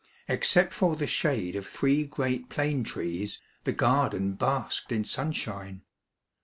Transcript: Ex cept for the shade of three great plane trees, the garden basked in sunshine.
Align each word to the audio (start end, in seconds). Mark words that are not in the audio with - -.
Ex 0.27 0.49
cept 0.49 0.73
for 0.73 0.95
the 0.95 1.05
shade 1.05 1.55
of 1.55 1.67
three 1.67 2.03
great 2.07 2.49
plane 2.49 2.83
trees, 2.83 3.39
the 3.65 3.71
garden 3.71 4.31
basked 4.33 4.91
in 4.91 5.05
sunshine. 5.05 5.83